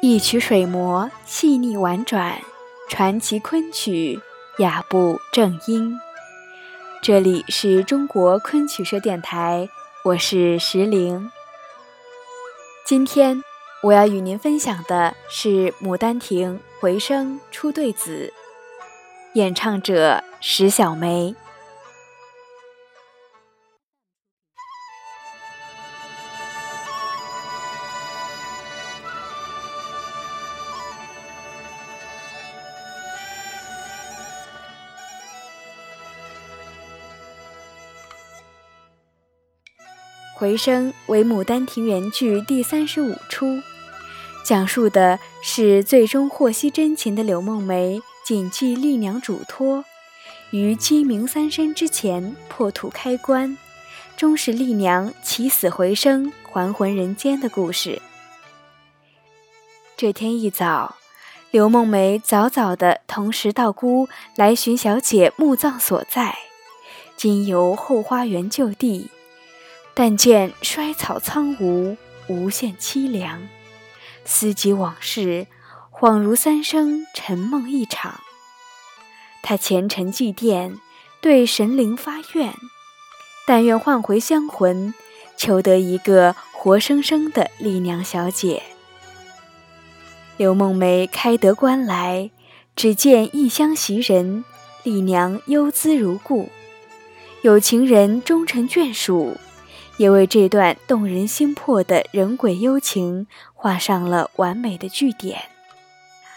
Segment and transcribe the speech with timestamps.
[0.00, 2.40] 一曲水磨，细腻婉转，
[2.88, 4.20] 传奇昆曲，
[4.58, 5.98] 雅步正音。
[7.02, 9.68] 这里是中国昆曲社电台，
[10.04, 11.32] 我是石玲。
[12.86, 13.42] 今天
[13.82, 15.48] 我要与您分享的是
[15.82, 18.32] 《牡丹亭·回声·出对子》，
[19.36, 21.34] 演唱者石小梅。
[40.38, 43.60] 回声为《牡丹亭》原剧第三十五出，
[44.44, 49.84] 讲述的是最终获悉真情的柳梦梅谨记丽娘嘱托，
[50.52, 53.58] 于鸡鸣三声之前破土开棺，
[54.16, 58.00] 终使丽娘起死回生，还魂人间的故事。
[59.96, 60.94] 这天一早，
[61.50, 66.38] 柳梦梅早早的同石道姑来寻小姐墓葬所在，
[67.16, 69.10] 经由后花园就地。
[70.00, 71.96] 但见衰草苍梧，
[72.28, 73.48] 无限凄凉。
[74.24, 75.48] 思及往事，
[75.90, 78.20] 恍如三生沉梦一场。
[79.42, 80.78] 他虔诚祭奠，
[81.20, 82.54] 对神灵发愿，
[83.44, 84.94] 但愿换回香魂，
[85.36, 88.62] 求得一个活生生的丽娘小姐。
[90.36, 92.30] 刘梦梅开得棺来，
[92.76, 94.44] 只见异乡袭人，
[94.84, 96.50] 丽娘幽姿如故，
[97.42, 99.36] 有情人终成眷属。
[99.98, 105.50] 也为这段动人心魄的人鬼幽情画上了完美的句点，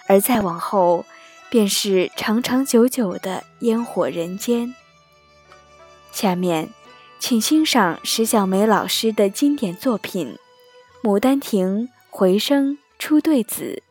[0.07, 1.05] 而再往后，
[1.49, 4.73] 便是长长久久的烟火人间。
[6.11, 6.69] 下面，
[7.19, 10.37] 请欣赏石小梅老师的经典作品
[11.07, 13.83] 《牡丹亭·回声·出对子》。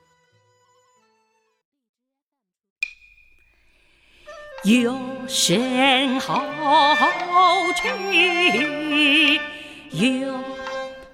[4.69, 4.95] 有
[5.28, 6.45] 声好
[7.72, 9.41] 曲。
[9.93, 10.33] 有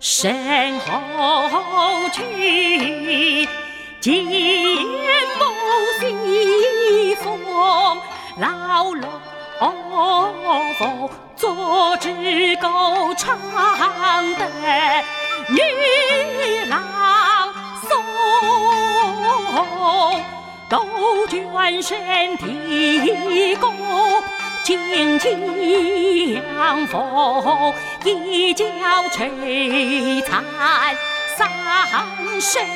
[0.01, 3.49] 身后去，
[4.01, 5.45] 金木
[5.99, 7.41] 西风，
[8.39, 9.09] 老龙
[11.37, 13.39] 坐枝钩唱
[14.35, 14.47] 的
[15.49, 15.59] 女
[16.69, 16.83] 郎
[17.89, 17.91] 松，
[20.69, 23.16] 都卷身提弓。
[24.67, 25.29] 荆棘
[26.33, 27.73] 两峰，
[28.05, 28.65] 一角
[29.13, 30.43] 璀璨
[31.37, 31.49] 三
[32.41, 32.67] 生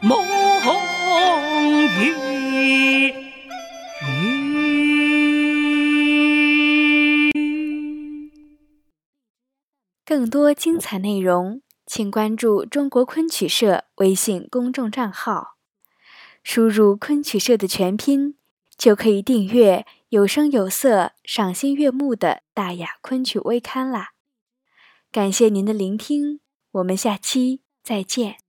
[0.00, 0.22] 梦
[1.98, 3.14] 雨。
[10.04, 15.54] 更多精彩内容，请关注中国昆曲社微信公众账号，
[16.42, 18.34] 输入“昆曲社”的全拼，
[18.76, 19.86] 就可以订阅。
[20.14, 24.10] 有声有色、赏心悦目的大雅昆曲微刊啦！
[25.10, 26.38] 感谢您的聆听，
[26.70, 28.43] 我们下期再见。